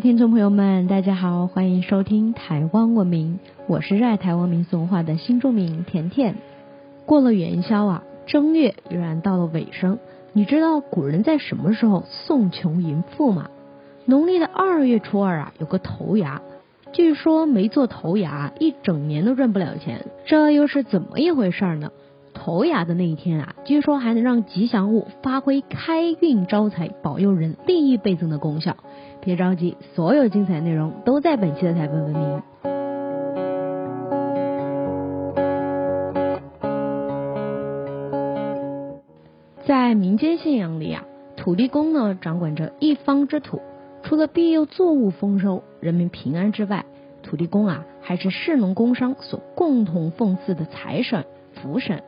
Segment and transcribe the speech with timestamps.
[0.00, 6.36] 听众朋友们，大家好，欢迎收听台湾文明，我是热爱台湾民俗文化的新住民甜甜。
[7.04, 9.98] 过了元宵啊，正月依然到了尾声。
[10.32, 13.50] 你知道古人在什么时候送穷迎富吗？
[14.06, 16.40] 农历的二月初二啊，有个头牙，
[16.92, 20.06] 据说没做头牙，一整年都赚不了钱。
[20.24, 21.92] 这又是怎么一回事呢？
[22.42, 28.78] 头牙的那一天啊，据说还能让吉祥物发挥开运招财、保佑人利益倍增的功效。
[29.20, 32.42] 别着急，所有精彩内容都在本期的台湾文明。
[39.66, 41.04] 在民间信仰里啊，
[41.36, 43.60] 土地公呢掌管着一方之土，
[44.02, 46.86] 除了庇佑作物丰收、人民平安之外，
[47.22, 52.02] 土地公啊还是士农工商所共同奉祀的财神、福神。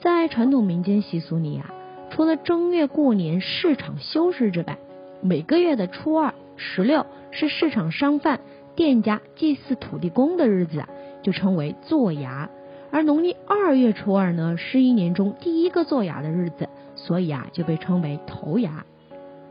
[0.00, 1.70] 在传统民间习俗里啊，
[2.10, 4.78] 除了正月过年市场休市之外，
[5.20, 6.34] 每个月的初二。
[6.62, 8.40] 十六是市场商贩、
[8.74, 10.88] 店家祭祀土地公的日子啊，
[11.22, 12.50] 就称为做牙。
[12.90, 18.84] 而农历二月初二呢，是一年中第一个做牙的日子，所以啊，就被称为头牙。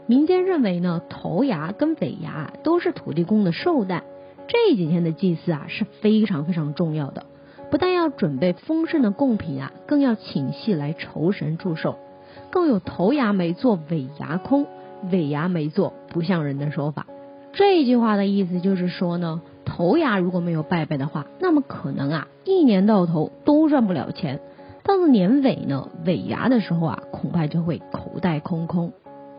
[0.05, 4.03] 民间认为呢，头牙跟尾牙都是土地公的寿诞，
[4.47, 7.25] 这几天的祭祀啊是非常非常重要的。
[7.69, 11.95] 不但要准备丰盛的贡品啊，更要请戏来酬神祝寿，
[12.49, 14.65] 更有头牙没做尾牙空。
[15.09, 17.05] 尾牙没做不像人的说法，
[17.53, 24.41] 这句话的意思就是说呢，头牙如果没有拜拜的话，那么可能啊一年到头都赚不了钱，
[24.83, 28.91] 到了年尾呢，尾牙的时候啊，恐怕就会口袋空空。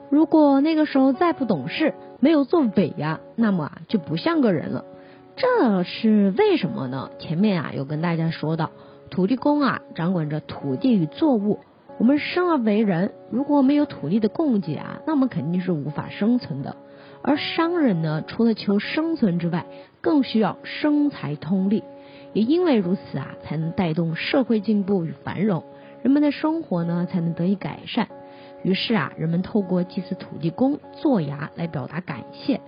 [0.08, 4.86] 如果那个时候再不懂事，没有做尾牙，那么啊就不像个人了。
[5.36, 7.10] 这是为什么呢？
[7.18, 8.70] 前面啊有跟大家说到，
[9.10, 11.60] 土地公啊掌管着土地与作物。
[11.98, 16.76] 我们生而为人，如果没有土地的供给啊，那我们肯定是无法生存的。
[17.22, 19.66] 而商人呢，除了求生存之外，
[20.00, 21.84] 更需要生财通利。
[22.32, 25.64] 也因为如此啊，才能带动社会进步与繁荣，
[26.02, 28.08] 人们的生活呢才能得以改善。
[28.62, 32.60] 于是啊，人们透过祭祀土地公、做牙来表达感谢。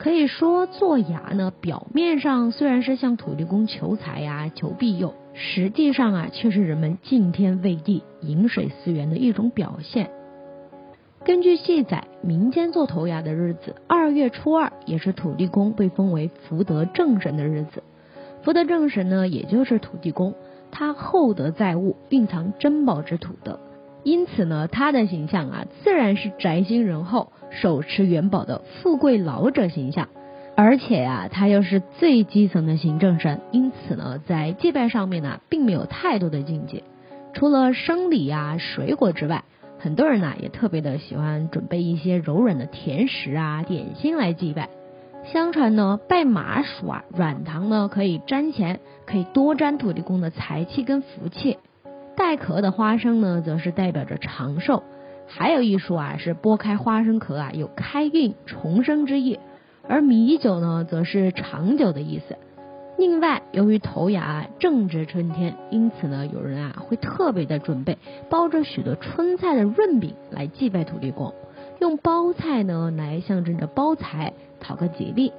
[0.00, 5.12] 可以说，做牙呢，表面上虽然是向土地公求财呀、求庇佑。
[5.34, 10.10] 实际上啊，却是人们敬天畏地、饮水思源的一种表现。
[11.22, 17.82] 根据记载，民间做头牙的日子，二月初二也是土地公被封为福德正神的日子。
[18.42, 20.34] 福德正神呢，也就是土地公，
[20.70, 23.60] 他厚德载物，蕴藏珍宝之土德，
[24.02, 30.08] 因此呢，他的形象啊，自然是宅心仁厚、手持元宝的富贵老者形象。
[30.56, 36.82] 而且呀，他又是最基层的行政神，因此呢，在祭拜上面呢，并没有太多的境界。
[37.32, 39.44] 除了生理呀、水果之外，
[39.78, 44.68] 很多人呢也特别的喜欢准备一些柔软的甜食啊、点心来祭拜。
[45.32, 51.56] 相传呢，拜麻薯啊、软糖呢可以沾钱，可以多沾土地公的财气跟福气。
[52.16, 54.82] 带壳的花生呢，则是代表着长寿。
[55.32, 59.38] 还有一说啊，是剥开花生壳啊，有开运重生之意。
[59.88, 62.36] 而米酒呢，则是长久的意思。
[62.98, 67.96] 另外，由于头牙正值春天，因此呢，有人啊会特别的准备
[68.28, 71.32] 包着许多春菜的润饼来祭拜土地公，
[71.78, 75.32] 用包菜呢来象征着包财，讨个吉利。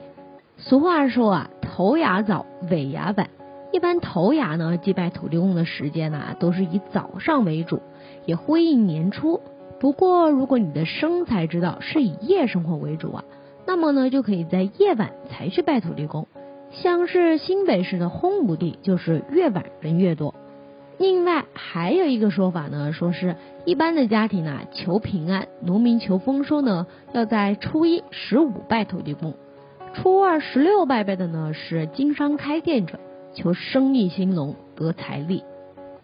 [0.58, 3.30] 俗话说啊，头牙早，尾牙晚。
[3.72, 7.82] 一般头牙呢祭拜土地公的时间呢，都是以早上为主，
[8.26, 9.40] 也呼应年初。
[9.82, 13.24] 不过，如果你的生财之道是以夜生活为主啊。
[13.66, 16.28] 那么呢，就可以在夜晚才去拜土地公。
[16.70, 20.36] 像是新北市的烘炉地，就是越晚人越多。
[21.00, 23.36] 另外还有一个说法呢，说是
[23.66, 29.32] 一般的家庭啊，求平安、农民求丰收呢，要在初一、十五拜土地公；
[29.96, 33.00] 初二、十六拜拜的呢，是经商开店者，
[33.34, 35.44] 求生意兴隆、得财利。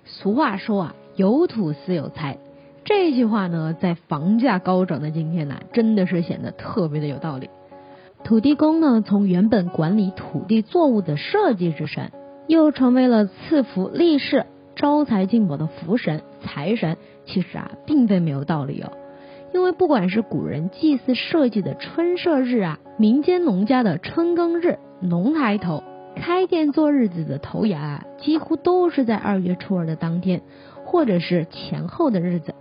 [0.04, 2.40] 俗话说啊，有土司有财。
[2.88, 7.50] 这句话呢，在房价高涨的今天呢，真的是显得特别的有道理。
[8.24, 12.14] 土地公呢，从原本管理土地作物的设计之神，
[12.48, 14.46] 又成为了赐福利市、
[14.78, 16.96] 招财进宝的福神、财神。
[17.26, 18.94] 其实啊，并非没有道理哦。
[19.54, 25.84] 因为不管是古人祭祀设计的春社日啊，民间农家的春耕日、农抬头、
[26.16, 30.42] 开店做日子的头牙啊，几乎都是在二月初二的当天，
[30.86, 32.56] 或者是前后的日子。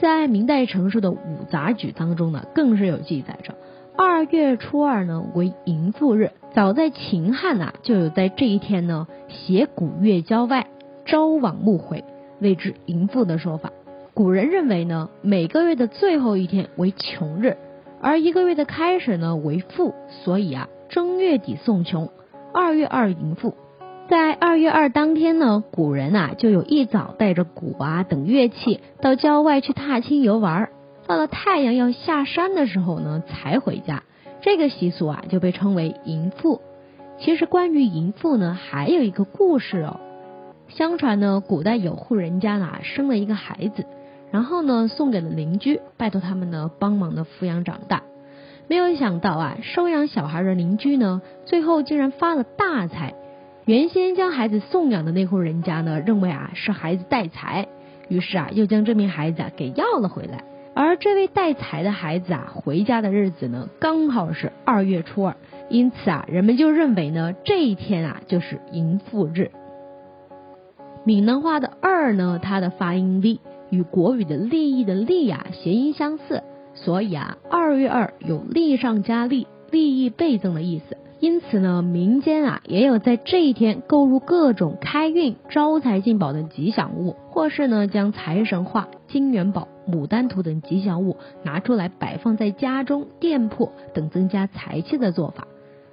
[0.00, 3.54] 在明代成书的《五杂举》当中呢，更是有记载着
[3.96, 6.30] 二月初二呢为迎富日。
[6.54, 10.68] 早在秦汉呐，就有在这一天呢携古月郊外，
[11.04, 12.04] 朝往暮回，
[12.40, 13.72] 谓之迎富的说法。
[14.14, 17.56] 古人认为呢，每个月的最后一天为穷日，
[18.00, 22.08] 而一个月的开始呢为富，所以啊正月底送穷，
[22.54, 23.54] 二月二迎富。
[24.08, 30.70] 在二月二当天呢，古人啊就有一早带着鼓啊等乐器到郊外去踏青游玩，
[31.06, 34.04] 到了太阳要下山的时候呢才回家。
[34.40, 36.62] 这个习俗啊就被称为迎富。
[37.18, 40.00] 其实关于迎富呢还有一个故事哦。
[40.68, 43.84] 相传呢，古代有户人家呢生了一个孩子，
[44.30, 48.04] 然后呢送给了邻居，拜托他们呢帮忙的抚养长大。
[48.68, 53.12] 没有想到啊，收养小孩的邻居呢，最后竟然发了大财。
[53.68, 57.68] 原先将孩子送养的那户人家呢，认为啊是孩子带财，
[58.08, 60.42] 于是啊又将这名孩子啊给要了回来。
[60.72, 65.36] 而这位带财的孩子啊回家的日子呢，刚好是二月初二，
[65.68, 69.50] 因此啊人们就认为呢这一天啊就是迎富日。
[71.04, 73.38] 闽南话的“二”呢，它的发音“利”
[73.68, 76.42] 与国语的“利益”的“利”啊谐音相似，
[76.72, 80.96] 所以啊，二月二有利上加利、利益倍增的意思。
[81.20, 95.48] 因此呢，民间啊也有在这一天购入各种开运、招财进宝的吉祥物，或是呢将财神画、金元宝、牡丹图等吉祥物拿出来摆放在家中、店铺等增加财气的做法。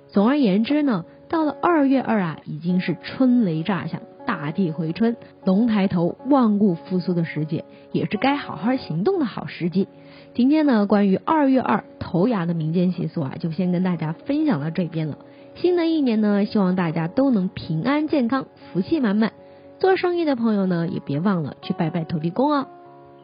[0.10, 4.02] 总而言之呢，到了二月二啊，已经是春雷炸响。
[4.26, 9.88] 大地回春，龙抬头，万物复苏的时节，也是该好好行动的好时机。
[10.34, 15.18] 今天呢，关于二月二头牙的民间习俗啊，就先跟大家分享到这边了。
[15.56, 19.32] 新的一年呢，希望大家都能平安健康，福气满满。
[19.80, 22.68] 做生意的朋友呢，也别忘了去拜拜土地公哦。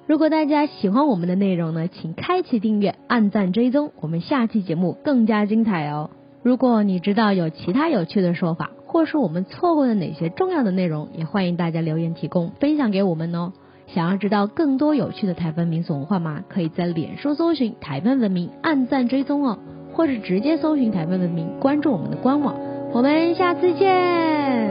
[0.08, 6.10] 如果大家喜欢我们的内容呢，请开启订阅、按赞追踪，我们下期节目更加精彩哦。
[6.44, 8.72] 如果你知道有其他有趣的说法。
[8.92, 13.54] 或是我们错过的哪些重要的内容，也欢迎大家留言提供分享给我们哦。
[13.88, 16.44] 想要知道更多有趣的台湾民俗文化吗？
[16.50, 19.60] 可以在脸书搜寻台湾文明，按赞追踪哦，
[19.94, 22.58] 或是直接搜寻台湾文明，关注我们的官网。
[22.92, 24.71] 我们下次见。